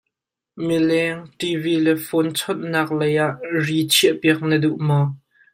[0.67, 5.07] Mileng, TV le fawn chawnhnak lei ah ri chiahpiak na duh maw?